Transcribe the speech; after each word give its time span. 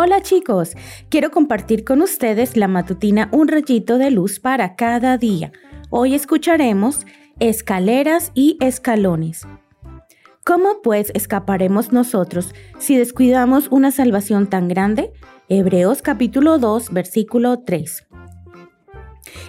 Hola 0.00 0.22
chicos, 0.22 0.76
quiero 1.08 1.32
compartir 1.32 1.82
con 1.84 2.02
ustedes 2.02 2.56
la 2.56 2.68
matutina 2.68 3.28
Un 3.32 3.48
rayito 3.48 3.98
de 3.98 4.12
luz 4.12 4.38
para 4.38 4.76
cada 4.76 5.18
día. 5.18 5.50
Hoy 5.90 6.14
escucharemos 6.14 7.04
escaleras 7.40 8.30
y 8.32 8.58
escalones. 8.60 9.44
¿Cómo 10.44 10.82
pues 10.82 11.10
escaparemos 11.16 11.90
nosotros 11.90 12.54
si 12.78 12.96
descuidamos 12.96 13.66
una 13.72 13.90
salvación 13.90 14.46
tan 14.46 14.68
grande? 14.68 15.12
Hebreos 15.48 16.00
capítulo 16.00 16.58
2 16.58 16.92
versículo 16.92 17.58
3. 17.66 18.06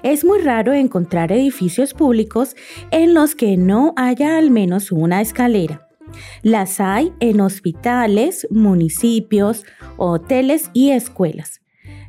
Es 0.02 0.25
muy 0.25 0.39
raro 0.39 0.73
encontrar 0.73 1.31
edificios 1.31 1.93
públicos 1.93 2.55
en 2.89 3.13
los 3.13 3.36
que 3.36 3.55
no 3.55 3.93
haya 3.95 4.39
al 4.39 4.50
menos 4.50 4.91
una 4.91 5.21
escalera. 5.21 5.88
Las 6.41 6.79
hay 6.79 7.13
en 7.19 7.41
hospitales, 7.41 8.47
municipios, 8.49 9.65
hoteles 9.97 10.69
y 10.73 10.91
escuelas. 10.91 11.61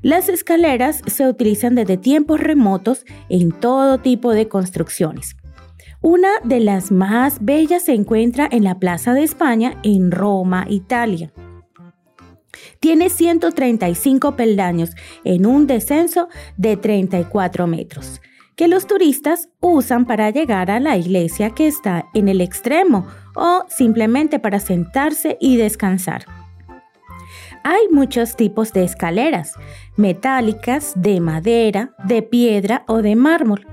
Las 0.03 0.29
escaleras 0.29 1.03
se 1.07 1.29
utilizan 1.29 1.75
desde 1.75 1.97
tiempos 1.97 2.41
remotos 2.41 3.05
en 3.29 3.53
todo 3.53 3.99
tipo 3.99 4.33
de 4.33 4.49
construcciones. 4.49 5.37
Una 6.01 6.31
de 6.45 6.61
las 6.61 6.91
más 6.91 7.45
bellas 7.45 7.85
se 7.85 7.93
encuentra 7.93 8.49
en 8.51 8.65
la 8.65 8.79
Plaza 8.79 9.13
de 9.13 9.23
España 9.23 9.79
en 9.83 10.11
Roma, 10.11 10.65
Italia. 10.71 11.31
Tiene 12.81 13.11
135 13.11 14.37
peldaños 14.37 14.93
en 15.25 15.45
un 15.45 15.67
descenso 15.67 16.29
de 16.57 16.79
34 16.79 17.67
metros, 17.67 18.23
que 18.61 18.69
los 18.69 18.87
turistas 18.87 19.49
usan 19.61 20.05
para 20.05 20.29
llegar 20.29 20.71
a 20.71 20.81
la 20.81 20.99
iglesia 20.99 21.49
que 21.49 21.67
está 21.67 22.11
en 22.13 22.29
el 22.29 22.43
extremo 22.43 23.07
o 23.35 23.65
simplemente 23.71 24.39
para 24.39 24.61
sentarse 24.61 25.39
y 25.41 25.57
descansar. 25.57 26.27
Hay 27.65 27.89
muchos 27.91 28.37
tipos 28.37 28.75
de 28.75 28.85
escaleras, 28.85 29.55
metálicas, 29.97 30.93
de 30.95 31.21
madera, 31.23 31.95
de 32.05 32.21
piedra 32.21 32.85
o 32.87 33.01
de 33.01 33.17
mármol. 33.17 33.67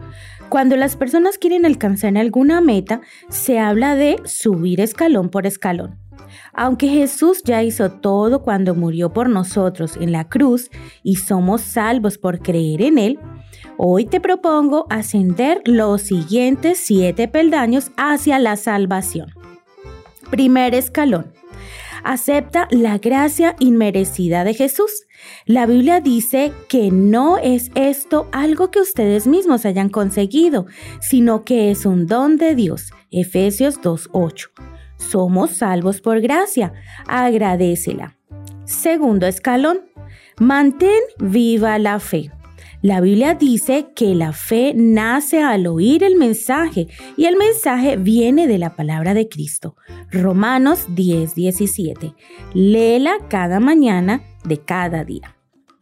Cuando 0.48 0.78
las 0.78 0.96
personas 0.96 1.38
quieren 1.38 1.66
alcanzar 1.66 2.18
alguna 2.18 2.62
meta, 2.62 3.02
se 3.28 3.60
habla 3.60 3.94
de 3.96 4.22
subir 4.24 4.80
escalón 4.80 5.28
por 5.28 5.46
escalón. 5.46 6.07
Aunque 6.54 6.88
Jesús 6.88 7.44
ya 7.44 7.64
hizo 7.64 7.92
todo 7.92 8.42
cuando 8.42 8.76
murió 8.76 9.14
por 9.14 9.30
nosotros 9.30 9.98
en 9.98 10.12
la 10.12 10.28
cruz 10.28 10.70
y 11.04 11.18
somos 11.18 11.62
salvos 11.62 12.18
por 12.18 12.40
creer 12.40 12.82
en 12.82 12.98
Él, 12.98 13.20
hoy 13.78 14.06
te 14.06 14.20
propongo 14.20 14.88
ascender 14.90 15.62
los 15.66 16.02
siguientes 16.02 16.80
siete 16.80 17.28
peldaños 17.28 17.92
hacia 17.98 18.40
la 18.40 18.56
salvación. 18.56 19.34
Primer 20.30 20.76
escalón. 20.76 21.32
Acepta 22.04 22.68
la 22.72 22.98
gracia 23.00 23.56
inmerecida 23.60 24.44
de 24.44 24.54
Jesús. 24.54 25.08
La 25.46 25.66
Biblia 25.66 26.00
dice 26.00 26.54
que 26.70 26.92
no 26.92 27.38
es 27.38 27.70
esto 27.76 28.30
algo 28.32 28.72
que 28.72 28.80
ustedes 28.80 29.28
mismos 29.28 29.66
hayan 29.66 29.90
conseguido, 29.90 30.68
sino 31.02 31.44
que 31.44 31.70
es 31.72 31.86
un 31.86 32.08
don 32.08 32.38
de 32.38 32.56
Dios. 32.56 32.92
Efesios 33.12 33.82
2.8. 33.82 34.77
Somos 34.98 35.52
salvos 35.52 36.02
por 36.02 36.22
gracia. 36.22 36.74
Agradecela. 37.08 38.18
Segundo 38.66 39.26
escalón. 39.28 39.80
Mantén 40.40 41.00
viva 41.20 41.80
la 41.80 42.00
fe. 42.00 42.32
La 42.82 43.02
Biblia 43.02 43.34
dice 43.34 43.88
que 43.96 44.14
la 44.14 44.34
fe 44.34 44.74
nace 44.76 45.42
al 45.42 45.66
oír 45.66 46.04
el 46.04 46.16
mensaje 46.16 46.88
y 47.18 47.26
el 47.26 47.36
mensaje 47.36 47.98
viene 47.98 48.48
de 48.48 48.60
la 48.60 48.76
palabra 48.76 49.16
de 49.16 49.28
Cristo. 49.28 49.76
Romanos 50.12 50.86
10, 50.90 51.34
17. 51.34 52.14
Léela 52.54 53.14
cada 53.30 53.60
mañana 53.60 54.22
de 54.44 54.60
cada 54.60 55.04
día. 55.04 55.36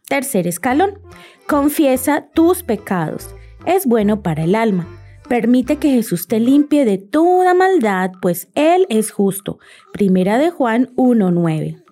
Tercer 0.08 0.46
escalón. 0.46 0.98
Confiesa 1.46 2.28
tus 2.32 2.62
pecados. 2.62 3.28
Es 3.66 3.84
bueno 3.84 4.22
para 4.22 4.44
el 4.44 4.54
alma. 4.54 4.88
Permite 5.28 5.76
que 5.76 5.90
Jesús 5.90 6.28
te 6.28 6.38
limpie 6.38 6.84
de 6.84 6.98
toda 6.98 7.52
maldad, 7.52 8.12
pues 8.22 8.48
Él 8.54 8.86
es 8.88 9.10
justo. 9.10 9.58
Primera 9.92 10.38
de 10.38 10.50
Juan 10.50 10.92
1.9. 10.94 11.82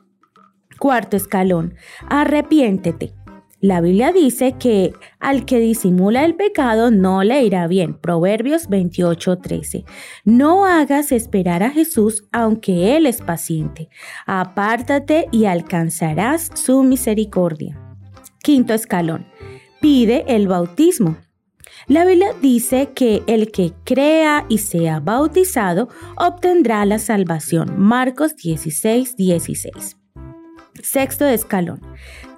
Cuarto 0.79 1.17
escalón. 1.17 1.75
Arrepiéntete. 2.09 3.15
La 3.61 3.81
Biblia 3.81 4.13
dice 4.13 4.57
que 4.59 4.93
al 5.21 5.47
que 5.47 5.59
disimula 5.59 6.25
el 6.27 6.35
pecado 6.35 6.91
no 6.91 7.25
le 7.25 7.43
irá 7.43 7.67
bien. 7.67 7.95
Proverbios 7.95 8.69
28:13. 8.69 9.85
No 10.25 10.67
hagas 10.67 11.13
esperar 11.13 11.63
a 11.63 11.71
Jesús 11.71 12.29
aunque 12.31 12.95
Él 12.97 13.07
es 13.07 13.23
paciente. 13.23 13.89
Apártate 14.27 15.29
y 15.33 15.47
alcanzarás 15.47 16.51
su 16.55 16.83
misericordia. 16.83 17.81
Quinto 18.43 18.75
escalón. 18.75 19.27
Pide 19.81 20.25
el 20.29 20.47
bautismo. 20.47 21.17
La 21.87 22.05
Biblia 22.05 22.29
dice 22.41 22.91
que 22.95 23.23
el 23.27 23.51
que 23.51 23.73
crea 23.85 24.47
y 24.49 24.59
sea 24.59 25.01
bautizado 25.01 25.89
obtendrá 26.17 26.85
la 26.87 26.99
salvación. 26.99 27.75
Marcos 27.79 28.37
16, 28.37 29.17
16. 29.17 29.97
Sexto 30.83 31.27
escalón. 31.27 31.81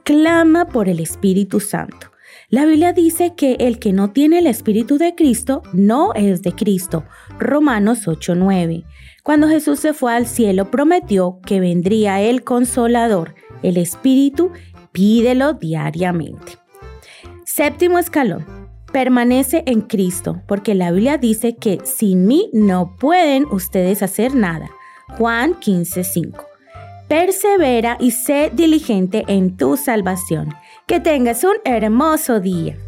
Clama 0.04 0.66
por 0.66 0.88
el 0.88 1.00
Espíritu 1.00 1.60
Santo. 1.60 2.10
La 2.48 2.64
Biblia 2.64 2.92
dice 2.92 3.34
que 3.36 3.56
el 3.58 3.80
que 3.80 3.92
no 3.92 4.12
tiene 4.12 4.38
el 4.38 4.46
Espíritu 4.46 4.98
de 4.98 5.14
Cristo 5.14 5.62
no 5.72 6.14
es 6.14 6.42
de 6.42 6.52
Cristo. 6.52 7.04
Romanos 7.38 8.06
8:9. 8.06 8.84
Cuando 9.24 9.48
Jesús 9.48 9.80
se 9.80 9.92
fue 9.92 10.14
al 10.14 10.26
cielo 10.26 10.70
prometió 10.70 11.40
que 11.44 11.58
vendría 11.58 12.20
el 12.20 12.44
consolador, 12.44 13.34
el 13.62 13.76
Espíritu, 13.76 14.52
pídelo 14.92 15.54
diariamente. 15.54 16.52
Séptimo 17.44 17.98
escalón. 17.98 18.55
Permanece 18.96 19.62
en 19.66 19.82
Cristo, 19.82 20.40
porque 20.48 20.74
la 20.74 20.90
Biblia 20.90 21.18
dice 21.18 21.54
que 21.54 21.80
sin 21.84 22.26
mí 22.26 22.48
no 22.54 22.96
pueden 22.98 23.44
ustedes 23.44 24.02
hacer 24.02 24.34
nada. 24.34 24.70
Juan 25.18 25.52
15:5. 25.60 26.46
Persevera 27.06 27.98
y 28.00 28.12
sé 28.12 28.50
diligente 28.54 29.22
en 29.28 29.58
tu 29.58 29.76
salvación. 29.76 30.54
Que 30.86 30.98
tengas 30.98 31.44
un 31.44 31.56
hermoso 31.66 32.40
día. 32.40 32.78